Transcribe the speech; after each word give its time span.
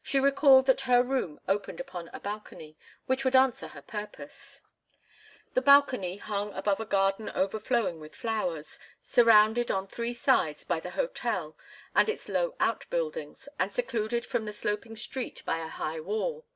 She 0.00 0.18
recalled 0.18 0.64
that 0.64 0.80
her 0.88 1.02
room 1.02 1.40
opened 1.46 1.78
upon 1.78 2.08
a 2.14 2.20
balcony, 2.20 2.78
which 3.04 3.22
would 3.22 3.36
answer 3.36 3.68
her 3.68 3.82
purpose. 3.82 4.62
The 5.52 5.60
balcony 5.60 6.16
hung 6.16 6.54
above 6.54 6.80
a 6.80 6.86
garden 6.86 7.28
overflowing 7.34 8.00
with 8.00 8.14
flowers, 8.16 8.78
surrounded 9.02 9.70
on 9.70 9.86
three 9.86 10.14
sides 10.14 10.64
by 10.64 10.80
the 10.80 10.92
hotel 10.92 11.54
and 11.94 12.08
its 12.08 12.30
low 12.30 12.56
outbuildings, 12.58 13.46
and 13.58 13.70
secluded 13.70 14.24
from 14.24 14.46
the 14.46 14.54
sloping 14.54 14.96
street 14.96 15.42
by 15.44 15.58
a 15.58 15.68
high 15.68 16.00
wall. 16.00 16.46